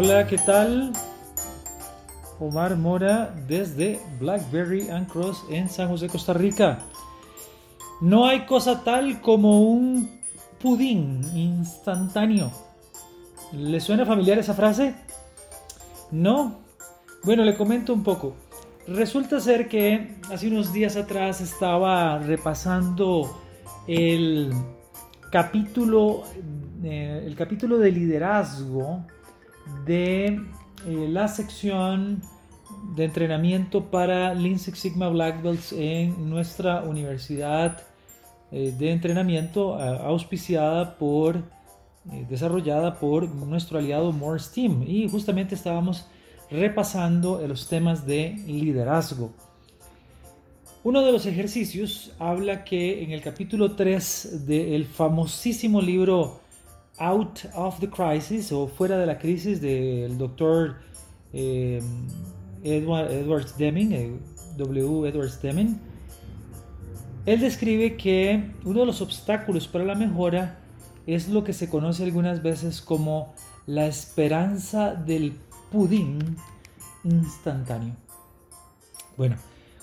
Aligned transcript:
Hola, 0.00 0.28
¿qué 0.28 0.38
tal? 0.38 0.92
Omar 2.38 2.76
Mora 2.76 3.34
desde 3.48 3.98
Blackberry 4.20 4.88
and 4.90 5.08
Cross 5.08 5.44
en 5.50 5.68
San 5.68 5.88
José, 5.88 6.06
Costa 6.06 6.32
Rica. 6.32 6.78
No 8.00 8.24
hay 8.24 8.46
cosa 8.46 8.84
tal 8.84 9.20
como 9.20 9.60
un 9.60 10.08
pudín 10.62 11.22
instantáneo. 11.34 12.52
¿Le 13.52 13.80
suena 13.80 14.06
familiar 14.06 14.38
esa 14.38 14.54
frase? 14.54 14.94
No. 16.12 16.60
Bueno, 17.24 17.42
le 17.42 17.56
comento 17.56 17.92
un 17.92 18.04
poco. 18.04 18.36
Resulta 18.86 19.40
ser 19.40 19.66
que 19.66 20.14
hace 20.32 20.46
unos 20.46 20.72
días 20.72 20.94
atrás 20.94 21.40
estaba 21.40 22.20
repasando 22.20 23.36
el 23.88 24.52
capítulo, 25.32 26.22
eh, 26.84 27.24
el 27.26 27.34
capítulo 27.34 27.78
de 27.78 27.90
liderazgo 27.90 29.04
de 29.84 30.26
eh, 30.86 31.08
la 31.08 31.28
sección 31.28 32.22
de 32.94 33.04
entrenamiento 33.04 33.90
para 33.90 34.34
Lean 34.34 34.58
Sigma 34.58 35.08
Black 35.08 35.42
Belts 35.42 35.72
en 35.72 36.28
nuestra 36.30 36.82
universidad 36.82 37.82
eh, 38.50 38.74
de 38.78 38.92
entrenamiento 38.92 39.74
auspiciada 39.74 40.96
por, 40.96 41.36
eh, 41.36 42.26
desarrollada 42.28 42.98
por 42.98 43.28
nuestro 43.28 43.78
aliado 43.78 44.12
Morse 44.12 44.54
Team 44.54 44.84
y 44.86 45.08
justamente 45.08 45.54
estábamos 45.54 46.06
repasando 46.50 47.46
los 47.46 47.68
temas 47.68 48.06
de 48.06 48.30
liderazgo. 48.46 49.32
Uno 50.84 51.02
de 51.02 51.12
los 51.12 51.26
ejercicios 51.26 52.12
habla 52.18 52.64
que 52.64 53.02
en 53.02 53.10
el 53.10 53.20
capítulo 53.20 53.74
3 53.74 54.46
del 54.46 54.86
famosísimo 54.86 55.82
libro 55.82 56.40
Out 56.98 57.40
of 57.54 57.78
the 57.80 57.88
Crisis 57.88 58.52
o 58.52 58.66
Fuera 58.66 58.98
de 58.98 59.06
la 59.06 59.18
Crisis 59.18 59.60
del 59.60 60.18
doctor 60.18 60.76
eh, 61.32 61.80
Edward, 62.62 63.56
Deming, 63.56 63.92
eh, 63.92 64.12
W. 64.56 65.08
Edwards 65.08 65.40
Deming, 65.40 65.80
él 67.26 67.40
describe 67.40 67.96
que 67.96 68.52
uno 68.64 68.80
de 68.80 68.86
los 68.86 69.00
obstáculos 69.00 69.68
para 69.68 69.84
la 69.84 69.94
mejora 69.94 70.60
es 71.06 71.28
lo 71.28 71.44
que 71.44 71.52
se 71.52 71.68
conoce 71.68 72.04
algunas 72.04 72.42
veces 72.42 72.80
como 72.80 73.34
la 73.66 73.86
esperanza 73.86 74.94
del 74.94 75.34
pudín 75.70 76.36
instantáneo. 77.04 77.94
Bueno, 79.16 79.36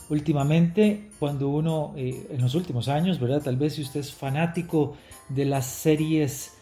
últimamente 0.09 1.09
cuando 1.19 1.49
uno, 1.49 1.93
eh, 1.95 2.27
en 2.31 2.41
los 2.41 2.55
últimos 2.55 2.87
años, 2.87 3.19
¿verdad? 3.19 3.41
Tal 3.43 3.57
vez 3.57 3.75
si 3.75 3.81
usted 3.81 3.99
es 3.99 4.13
fanático 4.13 4.95
de 5.29 5.45
las 5.45 5.65
series 5.65 6.54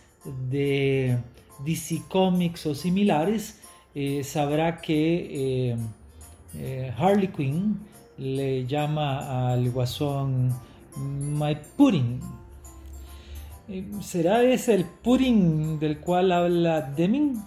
de 0.50 1.18
DC 1.66 2.04
Comics 2.08 2.66
o 2.66 2.76
similares, 2.76 3.60
eh, 3.96 4.24
sabrá 4.24 4.78
que 4.78 5.72
eh, 5.72 5.78
eh, 6.56 6.94
Harley 6.98 7.28
Quinn 7.28 7.80
le 8.18 8.66
llama 8.66 9.52
al 9.52 9.70
guasón 9.72 10.50
My 10.98 11.58
Pudding. 11.78 12.20
¿Será 14.02 14.44
ese 14.44 14.76
el 14.76 14.86
pudding 14.86 15.80
del 15.80 16.00
cual 16.00 16.32
habla 16.32 16.82
Deming? 16.82 17.42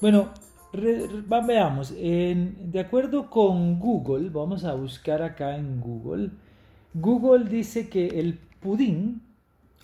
Bueno, 0.00 0.28
veamos. 0.72 1.92
de 1.92 2.80
acuerdo 2.80 3.30
con 3.30 3.80
Google, 3.80 4.28
vamos 4.28 4.64
a 4.64 4.74
buscar 4.74 5.22
acá 5.22 5.56
en 5.56 5.80
Google. 5.80 6.30
Google 6.92 7.48
dice 7.48 7.88
que 7.88 8.06
el 8.06 8.38
pudín 8.60 9.22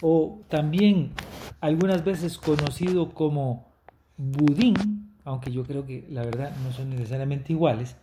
o 0.03 0.41
también 0.49 1.13
algunas 1.63 2.05
veces 2.05 2.39
conocido 2.39 3.11
como 3.11 3.65
budín, 4.19 4.75
aunque 5.25 5.53
yo 5.53 5.65
creo 5.65 5.87
que 5.87 6.05
la 6.11 6.25
verdad 6.25 6.53
no 6.65 6.73
son 6.73 6.91
necesariamente 6.91 7.53
iguales, 7.53 7.97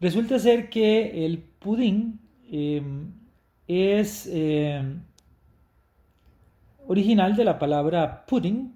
resulta 0.00 0.38
ser 0.38 0.70
que 0.70 1.26
el 1.26 1.38
pudín 1.38 2.20
em, 2.48 3.10
es 3.66 4.28
em, 4.32 5.00
original 6.86 7.34
de 7.34 7.44
la 7.44 7.58
palabra 7.58 8.24
pudding 8.26 8.72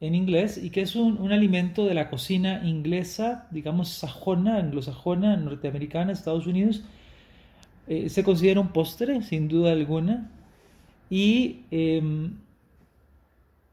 en 0.00 0.16
inglés 0.16 0.58
y 0.58 0.70
que 0.70 0.82
es 0.82 0.96
un, 0.96 1.30
alimento 1.30 1.84
de 1.84 1.94
la 1.94 2.10
cocina 2.10 2.60
inglesa, 2.64 3.46
digamos 3.52 3.88
sajona, 3.88 4.56
anglosajona, 4.56 5.36
norteamericana, 5.36 6.10
Estados 6.10 6.48
Unidos. 6.48 6.82
Eh, 7.86 8.08
se 8.08 8.24
considera 8.24 8.60
un 8.60 8.72
postre, 8.72 9.22
sin 9.22 9.46
duda 9.46 9.70
alguna, 9.70 10.28
y 11.08 11.60
em, 11.70 12.32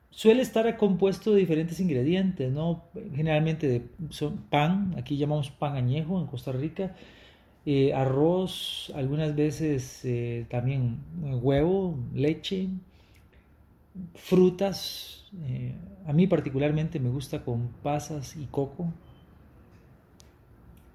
suele 0.10 0.42
estar 0.42 0.78
compuesto 0.78 1.34
de 1.34 1.40
diferentes 1.40 1.80
ingredientes, 1.80 2.52
¿no? 2.52 2.84
Generalmente 3.16 3.68
de 3.68 3.84
pan, 4.50 4.96
aquí 4.98 5.18
llamamos 5.18 5.50
pan 5.50 5.76
añejo 5.76 6.20
en 6.20 6.28
Costa 6.28 6.52
Rica, 6.52 6.96
eh, 7.66 7.94
arroz, 7.94 8.92
algunas 8.96 9.36
veces 9.36 10.02
eh, 10.04 10.46
también 10.50 11.00
huevo, 11.42 11.98
leche, 12.14 12.70
frutas. 14.16 15.26
Eh, 15.46 15.76
a 16.08 16.14
mí 16.14 16.28
particularmente 16.28 17.00
me 17.00 17.10
gusta 17.10 17.44
con 17.44 17.70
pasas 17.84 18.36
y 18.36 18.46
coco. 18.46 18.92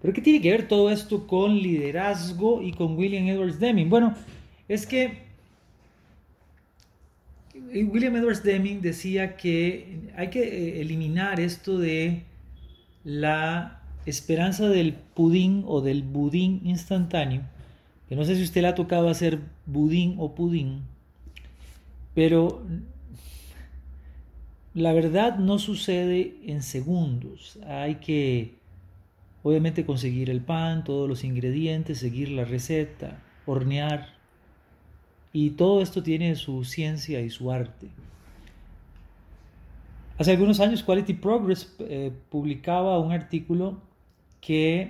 Pero 0.03 0.13
¿qué 0.13 0.21
tiene 0.21 0.41
que 0.41 0.51
ver 0.51 0.69
todo 0.69 0.91
esto 0.91 1.27
con 1.27 1.55
liderazgo 1.57 2.61
y 2.61 2.73
con 2.73 2.97
William 2.97 3.27
Edwards 3.27 3.59
Deming? 3.59 3.89
Bueno, 3.89 4.15
es 4.69 4.87
que 4.87 5.24
William 7.54 8.16
Edwards 8.16 8.42
Deming 8.42 8.81
decía 8.81 9.37
que 9.37 10.10
hay 10.16 10.28
que 10.28 10.42
eh, 10.42 10.81
eliminar 10.81 11.38
esto 11.38 11.78
de 11.78 12.25
la 13.04 13.81
esperanza 14.06 14.69
del 14.69 14.94
pudín 14.94 15.62
o 15.66 15.81
del 15.81 16.03
budín 16.03 16.62
instantáneo, 16.65 17.42
que 18.09 18.16
no 18.16 18.25
sé 18.25 18.37
si 18.37 18.42
usted 18.42 18.62
le 18.62 18.69
ha 18.69 18.75
tocado 18.75 19.09
hacer 19.09 19.38
budín 19.66 20.16
o 20.19 20.34
pudín, 20.34 20.82
pero 22.15 22.62
la 24.75 24.92
verdad 24.92 25.38
no 25.38 25.59
sucede 25.59 26.34
en 26.47 26.62
segundos. 26.62 27.59
Hay 27.66 27.97
que, 27.97 28.54
obviamente, 29.44 29.86
conseguir 29.86 30.31
el 30.31 30.41
pan, 30.41 30.82
todos 30.82 31.09
los 31.09 31.22
ingredientes, 31.22 31.98
seguir 31.98 32.31
la 32.31 32.44
receta, 32.44 33.22
hornear, 33.47 34.14
y 35.34 35.50
todo 35.50 35.83
esto 35.83 36.00
tiene 36.03 36.37
su 36.37 36.65
ciencia 36.65 37.21
y 37.21 37.28
su 37.28 37.50
arte. 37.50 37.89
Hace 40.17 40.31
algunos 40.31 40.61
años 40.61 40.84
Quality 40.84 41.15
Progress 41.15 41.75
eh, 41.81 42.12
publicaba 42.31 43.00
un 43.00 43.11
artículo 43.11 43.81
que 44.41 44.89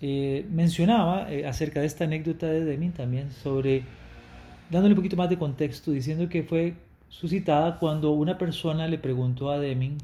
eh, 0.00 0.46
mencionaba 0.50 1.30
eh, 1.30 1.46
acerca 1.46 1.80
de 1.80 1.86
esta 1.86 2.04
anécdota 2.04 2.46
de 2.46 2.64
Deming 2.64 2.92
también 2.92 3.30
sobre, 3.32 3.84
dándole 4.70 4.94
un 4.94 4.96
poquito 4.96 5.16
más 5.16 5.28
de 5.28 5.36
contexto, 5.36 5.90
diciendo 5.90 6.30
que 6.30 6.42
fue 6.42 6.72
suscitada 7.10 7.78
cuando 7.78 8.12
una 8.12 8.38
persona 8.38 8.88
le 8.88 8.96
preguntó 8.96 9.50
a 9.50 9.58
Deming 9.58 9.98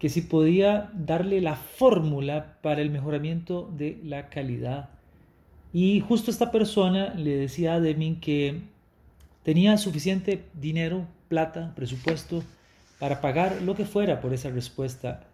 que 0.00 0.08
si 0.08 0.22
podía 0.22 0.90
darle 0.94 1.40
la 1.40 1.54
fórmula 1.54 2.56
para 2.60 2.82
el 2.82 2.90
mejoramiento 2.90 3.70
de 3.76 4.00
la 4.02 4.30
calidad 4.30 4.88
y 5.72 6.00
justo 6.00 6.30
esta 6.30 6.50
persona 6.50 7.14
le 7.14 7.36
decía 7.36 7.74
a 7.74 7.80
Deming 7.80 8.20
que 8.20 8.60
tenía 9.42 9.76
suficiente 9.78 10.44
dinero, 10.54 11.06
plata, 11.28 11.72
presupuesto 11.74 12.42
para 12.98 13.20
pagar 13.20 13.62
lo 13.62 13.74
que 13.74 13.84
fuera 13.84 14.20
por 14.20 14.34
esa 14.34 14.50
respuesta, 14.50 15.24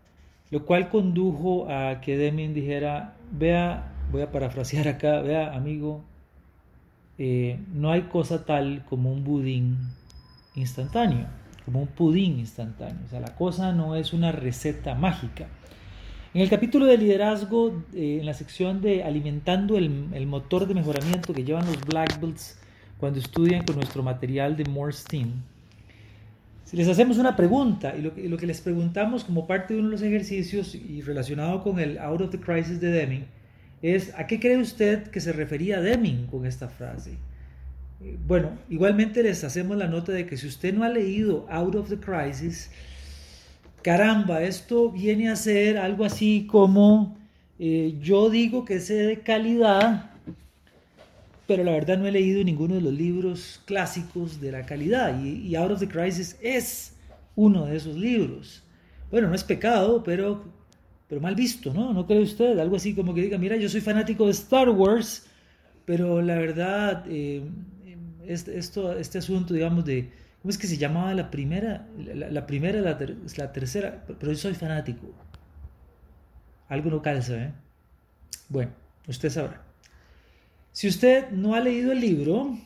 lo 0.51 0.65
cual 0.65 0.89
condujo 0.89 1.69
a 1.71 2.01
que 2.01 2.17
Deming 2.17 2.55
dijera, 2.55 3.15
vea, 3.33 3.93
voy 4.13 4.23
a 4.23 4.31
parafrasear 4.31 4.89
acá, 4.89 5.21
vea 5.21 5.55
amigo, 5.55 6.05
eh, 7.19 7.59
no 7.73 7.91
hay 7.91 8.03
cosa 8.03 8.45
tal 8.45 8.85
como 8.85 9.11
un 9.11 9.25
budín 9.25 9.79
instantáneo, 10.55 11.27
como 11.65 11.81
un 11.81 11.89
pudín 11.89 12.39
instantáneo, 12.39 12.99
o 13.07 13.09
sea, 13.09 13.21
la 13.21 13.35
cosa 13.35 13.73
no 13.73 13.97
es 13.97 14.13
una 14.13 14.33
receta 14.33 14.95
mágica. 14.95 15.49
En 16.37 16.43
el 16.43 16.51
capítulo 16.51 16.85
de 16.85 16.99
liderazgo, 16.99 17.83
eh, 17.95 18.19
en 18.21 18.27
la 18.27 18.35
sección 18.35 18.83
de 18.83 19.03
alimentando 19.03 19.79
el, 19.79 20.09
el, 20.13 20.27
motor 20.27 20.69
de 20.69 20.75
mejoramiento 20.75 21.33
que 21.33 21.45
llevan 21.45 21.65
los 21.65 21.81
Black 21.81 22.21
Belts 22.21 22.59
cuando 22.99 23.21
estudian 23.21 23.65
con 23.65 23.77
nuestro 23.77 24.03
material 24.03 24.55
de 24.55 24.67
Morse 24.67 25.03
Team, 25.09 25.33
les 26.73 26.89
hacemos 26.89 27.17
una 27.17 27.37
pregunta 27.37 27.97
y 27.97 28.03
lo, 28.03 28.13
y 28.19 28.29
lo, 28.29 28.37
que 28.37 28.47
les 28.47 28.61
preguntamos 28.61 29.25
como 29.25 29.47
parte 29.47 29.73
de 29.73 29.81
uno 29.81 29.89
de 29.89 29.93
los 29.93 30.03
ejercicios 30.03 30.75
y 30.75 31.01
relacionado 31.01 31.63
con 31.63 31.81
el 31.81 31.97
Out 31.97 32.21
of 32.21 32.31
the 32.31 32.39
Crisis 32.39 32.83
de 32.83 32.91
Deming 32.91 33.25
es 33.81 34.13
¿a 34.15 34.27
qué 34.27 34.39
cree 34.39 34.59
usted 34.59 35.09
que 35.09 35.23
se 35.23 35.33
refería 35.33 35.81
Deming 35.81 36.27
con 36.27 36.45
esta 36.45 36.69
frase? 36.69 37.13
Eh, 38.03 38.19
bueno, 38.27 38.51
igualmente 38.69 39.23
les 39.23 39.43
hacemos 39.43 39.79
la 39.79 39.87
nota 39.87 40.13
de 40.13 40.27
que 40.27 40.37
si 40.37 40.47
usted 40.47 40.75
no 40.75 40.85
ha 40.85 40.91
leído 40.91 41.47
Out 41.49 41.77
of 41.77 41.89
the 41.89 41.97
Crisis, 41.97 42.71
caramba, 43.87 44.43
esto 44.43 44.91
viene 44.91 45.29
a 45.29 45.37
ser 45.37 45.79
algo 45.79 46.05
así 46.05 46.49
como 46.51 47.17
eh, 47.57 47.97
yo 48.03 48.31
digo 48.31 48.65
que 48.65 48.75
es 48.75 48.89
de 48.89 49.21
calidad, 49.21 50.11
pero 51.47 51.63
la 51.63 51.71
verdad 51.71 51.97
no 51.97 52.09
he 52.09 52.11
leído 52.11 52.43
ninguno 52.43 52.75
de 52.75 52.81
los 52.81 52.93
libros 52.93 53.63
clásicos 53.65 54.41
de 54.41 54.51
la 54.51 54.67
calidad 54.67 55.23
y, 55.23 55.55
Out 55.55 55.71
of 55.71 55.79
the 55.79 55.87
Crisis 55.87 56.37
es 56.43 56.97
uno 57.37 57.67
de 57.67 57.77
esos 57.77 57.95
libros. 57.95 58.65
Bueno, 59.09 59.29
no 59.29 59.37
es 59.37 59.45
pecado, 59.45 60.03
pero, 60.03 60.43
pero 61.07 61.21
mal 61.21 61.37
visto, 61.37 61.73
¿no? 61.73 61.93
¿No 61.93 62.09
cree 62.09 62.23
usted? 62.23 62.59
Algo 62.59 62.75
así 62.75 62.93
como 62.93 63.15
que 63.15 63.23
diga, 63.23 63.39
mira, 63.39 63.57
yo 63.57 63.69
soy 63.69 63.83
fanático 63.83 64.25
de 64.25 64.33
Star 64.33 64.69
Wars, 64.69 65.29
pero 65.85 66.21
la 66.23 66.35
verdad, 66.35 67.05
eh, 67.09 67.41
esto, 68.27 68.99
este 68.99 69.19
asunto, 69.19 69.55
digamos, 69.55 69.85
de, 69.85 70.11
¿cómo 70.47 70.53
es 70.53 70.59
que 70.59 70.69
se 70.69 70.77
llamaba 70.77 71.13
la 71.13 71.29
primera? 71.29 71.89
La, 71.99 72.47
primera, 72.47 72.81
la, 72.81 72.97
tercera, 73.53 74.05
pero 74.07 74.31
yo 74.31 74.39
soy 74.39 74.55
fanático. 74.55 75.13
Algo 76.69 76.89
no 76.89 77.03
calza, 77.03 77.35
¿eh? 77.37 77.53
Bueno, 78.49 78.71
usted 79.09 79.29
sabrá. 79.29 79.65
Si 80.71 80.87
usted 80.87 81.31
no 81.33 81.57
ha 81.57 81.61
leído 81.61 81.91
el 81.91 81.99
libro, 81.99 82.57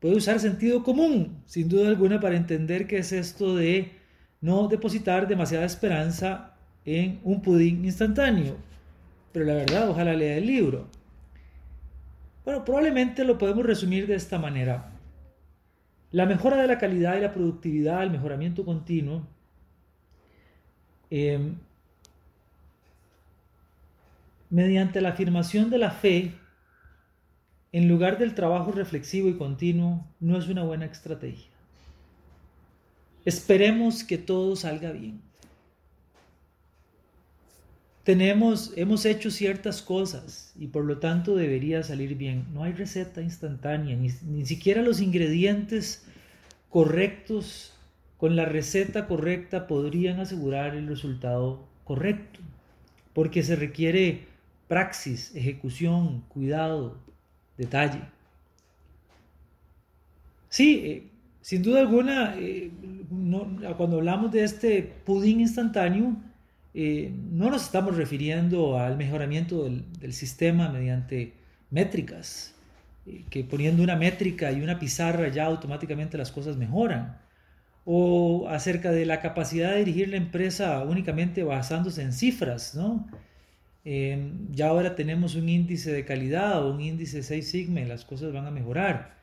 puede 0.00 0.16
usar 0.16 0.38
sentido 0.38 0.82
común, 0.82 1.42
sin 1.46 1.70
duda 1.70 1.88
alguna, 1.88 2.20
para 2.20 2.36
entender 2.36 2.86
qué 2.86 2.98
es 2.98 3.12
esto 3.12 3.56
de 3.56 3.92
no 4.42 4.68
depositar 4.68 5.26
demasiada 5.26 5.64
esperanza 5.64 6.56
en 6.84 7.20
un 7.24 7.40
pudín 7.40 7.86
instantáneo. 7.86 8.58
Pero 9.32 9.46
la 9.46 9.54
verdad, 9.54 9.88
ojalá 9.88 10.12
lea 10.12 10.36
el 10.36 10.44
libro. 10.44 10.90
Bueno, 12.44 12.66
probablemente 12.66 13.24
lo 13.24 13.38
podemos 13.38 13.64
resumir 13.64 14.06
de 14.06 14.16
esta 14.16 14.38
manera. 14.38 14.90
La 16.14 16.26
mejora 16.26 16.58
de 16.58 16.68
la 16.68 16.78
calidad 16.78 17.16
y 17.16 17.22
la 17.22 17.32
productividad, 17.32 18.04
el 18.04 18.12
mejoramiento 18.12 18.64
continuo, 18.64 19.26
eh, 21.10 21.40
mediante 24.48 25.00
la 25.00 25.08
afirmación 25.08 25.70
de 25.70 25.78
la 25.78 25.90
fe 25.90 26.32
en 27.72 27.88
lugar 27.88 28.16
del 28.16 28.36
trabajo 28.36 28.70
reflexivo 28.70 29.28
y 29.28 29.36
continuo, 29.36 30.06
no 30.20 30.38
es 30.38 30.46
una 30.46 30.62
buena 30.62 30.84
estrategia. 30.84 31.50
Esperemos 33.24 34.04
que 34.04 34.16
todo 34.16 34.54
salga 34.54 34.92
bien. 34.92 35.20
Tenemos, 38.04 38.72
hemos 38.76 39.06
hecho 39.06 39.30
ciertas 39.30 39.82
cosas 39.82 40.52
y 40.58 40.68
por 40.68 40.84
lo 40.84 40.98
tanto 40.98 41.36
debería 41.36 41.82
salir 41.82 42.16
bien. 42.16 42.46
No 42.52 42.62
hay 42.62 42.72
receta 42.72 43.22
instantánea, 43.22 43.96
ni, 43.96 44.10
ni 44.26 44.46
siquiera 44.46 44.82
los 44.82 45.00
ingredientes 45.00 46.06
correctos 46.68 47.74
con 48.24 48.36
la 48.36 48.44
receta 48.46 49.06
correcta 49.06 49.66
podrían 49.66 50.20
asegurar 50.20 50.74
el 50.74 50.86
resultado 50.86 51.66
correcto, 51.84 52.40
porque 53.12 53.42
se 53.42 53.54
requiere 53.54 54.26
praxis, 54.68 55.34
ejecución, 55.34 56.22
cuidado, 56.28 56.96
detalle. 57.58 58.00
Sí, 60.48 60.82
eh, 60.84 61.10
sin 61.40 61.62
duda 61.62 61.80
alguna, 61.80 62.34
eh, 62.38 62.70
cuando 63.76 63.96
hablamos 63.96 64.32
de 64.32 64.44
este 64.44 64.82
pudín 65.04 65.40
instantáneo, 65.40 66.16
eh, 66.74 67.12
no 67.30 67.50
nos 67.50 67.62
estamos 67.64 67.96
refiriendo 67.96 68.78
al 68.78 68.96
mejoramiento 68.96 69.64
del, 69.64 70.12
sistema 70.12 70.68
mediante 70.68 71.34
métricas, 71.70 72.54
que 73.30 73.44
poniendo 73.44 73.82
una 73.82 73.96
métrica 73.96 74.50
y 74.50 74.60
una 74.60 74.78
pizarra 74.78 75.28
ya 75.28 75.44
automáticamente 75.44 76.18
las 76.18 76.32
cosas 76.32 76.56
mejoran, 76.56 77.18
o 77.84 78.48
acerca 78.48 78.90
de 78.90 79.06
la 79.06 79.20
capacidad 79.20 79.72
de 79.72 79.78
dirigir 79.78 80.08
la 80.08 80.16
empresa 80.16 80.82
únicamente 80.82 81.44
basándose 81.44 82.02
en 82.02 82.12
cifras, 82.12 82.74
¿no? 82.74 83.06
Em, 83.84 84.50
ya 84.52 84.68
ahora 84.68 84.94
tenemos 84.96 85.34
un 85.34 85.48
índice 85.48 85.92
de 85.92 86.04
calidad 86.04 86.64
o 86.64 86.72
un 86.72 86.80
índice 86.80 87.22
6 87.22 87.50
sigma 87.50 87.80
las 87.80 88.04
cosas 88.04 88.32
van 88.32 88.46
a 88.46 88.50
mejorar. 88.50 89.14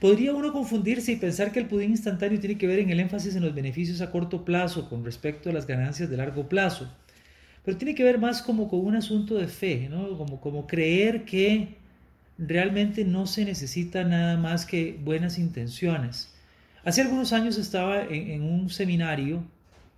Podría 0.00 0.34
uno 0.34 0.52
confundirse 0.52 1.12
y 1.12 1.16
pensar 1.16 1.52
que 1.52 1.60
el 1.60 1.66
pudín 1.66 1.90
instantáneo 1.90 2.40
tiene 2.40 2.58
que 2.58 2.66
ver 2.66 2.80
en 2.80 2.90
el 2.90 3.00
énfasis 3.00 3.34
en 3.36 3.42
los 3.42 3.54
beneficios 3.54 4.00
a 4.00 4.10
corto 4.10 4.44
plazo 4.44 4.88
con 4.88 5.04
respecto 5.04 5.50
a 5.50 5.52
las 5.52 5.66
ganancias 5.66 6.10
de 6.10 6.16
largo 6.16 6.48
plazo. 6.48 6.92
Pero 7.64 7.76
tiene 7.76 7.94
que 7.94 8.04
ver 8.04 8.18
más 8.18 8.42
como 8.42 8.68
con 8.68 8.80
un 8.80 8.96
asunto 8.96 9.34
de 9.34 9.46
fe, 9.46 9.88
¿no? 9.90 10.16
como, 10.16 10.40
como 10.40 10.66
creer 10.66 11.24
que 11.24 11.76
realmente 12.38 13.04
no 13.04 13.26
se 13.26 13.44
necesita 13.44 14.02
nada 14.04 14.36
más 14.36 14.64
que 14.64 14.98
buenas 15.02 15.38
intenciones. 15.38 16.34
Hace 16.84 17.02
algunos 17.02 17.34
años 17.34 17.58
estaba 17.58 18.02
en, 18.02 18.42
un 18.42 18.70
seminario 18.70 19.44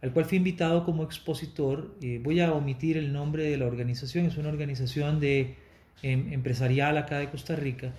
al 0.02 0.12
cual 0.12 0.24
fui 0.24 0.38
invitado 0.38 0.84
como 0.84 1.04
expositor. 1.04 1.94
Eh, 2.02 2.20
voy 2.22 2.40
a 2.40 2.52
omitir 2.52 2.96
el 2.96 3.12
nombre 3.12 3.44
de 3.44 3.56
la 3.56 3.66
organización, 3.66 4.26
es 4.26 4.36
una 4.36 4.48
organización 4.48 5.20
de, 5.20 5.54
em, 6.02 6.32
empresarial 6.32 6.98
acá 6.98 7.18
de 7.18 7.30
Costa 7.30 7.54
Rica. 7.54 7.92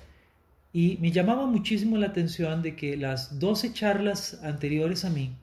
Y 0.74 0.98
me 0.98 1.12
llamaba 1.12 1.46
muchísimo 1.46 1.98
la 1.98 2.08
atención 2.08 2.64
de 2.64 2.76
que 2.76 2.98
las 2.98 3.40
12 3.40 3.74
charlas 3.74 4.44
anteriores 4.44 5.06
a 5.06 5.12
mí, 5.12 5.38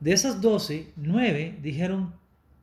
de 0.00 0.12
esas 0.12 0.40
12, 0.40 0.92
9 0.96 1.58
dijeron, 1.62 2.14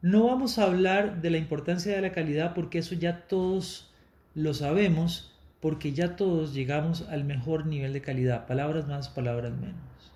no 0.02 0.28
vamos 0.28 0.60
a 0.60 0.64
hablar 0.64 1.22
de 1.22 1.32
la 1.32 1.38
importancia 1.38 1.96
de 1.96 2.02
la 2.02 2.12
calidad 2.12 2.54
porque 2.54 2.78
eso 2.78 2.94
ya 2.94 3.28
todos 3.28 3.92
lo 4.36 4.54
sabemos, 4.54 5.36
porque 5.60 5.92
ya 5.92 6.16
todos 6.16 6.54
llegamos 6.54 7.08
al 7.10 7.24
mejor 7.24 7.66
nivel 7.66 7.92
de 7.92 8.02
calidad. 8.02 8.46
Palabras 8.46 8.88
más, 8.88 9.10
palabras 9.10 9.54
menos. 9.54 10.14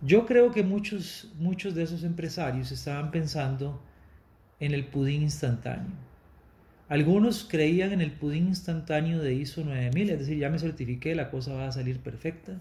Yo 0.00 0.26
creo 0.26 0.50
que 0.50 0.64
muchos, 0.64 1.32
muchos 1.38 1.74
de 1.74 1.84
esos 1.84 2.02
empresarios 2.02 2.72
estaban 2.72 3.10
pensando 3.10 3.80
en 4.58 4.74
el 4.74 4.86
pudín 4.86 5.22
instantáneo. 5.22 6.07
Algunos 6.88 7.44
creían 7.44 7.92
en 7.92 8.00
el 8.00 8.12
pudín 8.12 8.48
instantáneo 8.48 9.20
de 9.20 9.34
ISO 9.34 9.64
9000, 9.64 10.10
es 10.10 10.18
decir, 10.20 10.38
ya 10.38 10.48
me 10.48 10.58
certifiqué, 10.58 11.14
la 11.14 11.30
cosa 11.30 11.54
va 11.54 11.68
a 11.68 11.72
salir 11.72 12.00
perfecta. 12.00 12.60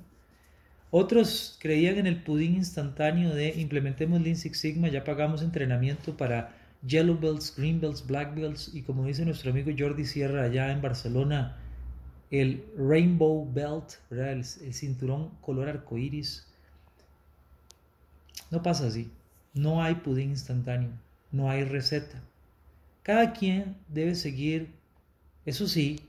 Otros 0.92 1.58
creían 1.62 1.98
en 1.98 2.08
el 2.08 2.24
pudín 2.24 2.56
instantáneo 2.56 3.34
de 3.34 3.60
implementemos 3.60 4.22
Lean 4.22 4.36
Six 4.36 4.60
Sigma, 4.60 4.90
ya 4.90 5.04
pagamos 5.04 5.42
entrenamiento 5.42 6.18
para 6.18 6.56
Yellow 6.86 7.18
Belts, 7.18 7.56
Green 7.58 7.80
Belts, 7.80 8.06
Black 8.06 8.36
Belts 8.36 8.72
y 8.74 8.82
como 8.82 9.06
dice 9.06 9.25
nuestro 9.25 9.52
amigo 9.52 9.72
Jordi 9.78 10.06
Sierra 10.06 10.44
allá 10.44 10.72
en 10.72 10.82
Barcelona, 10.82 11.58
el 12.32 12.63
Rainbow 12.78 13.50
Belt, 13.52 13.94
El, 14.12 14.20
el 14.40 14.74
cinturón 14.74 15.32
color 15.42 15.70
arcoíris 15.70 16.48
no 18.50 18.63
pasa 18.63 18.88
así. 18.88 19.12
No 19.54 19.84
hay 19.84 19.96
pudín 19.96 20.30
instantáneo. 20.30 20.90
No 21.32 21.50
hay 21.50 21.63
receta. 21.63 22.22
Cada 23.08 23.32
quien 23.32 23.78
debe 23.88 24.16
seguir, 24.16 24.74
eso 25.46 25.66
sí, 25.66 26.02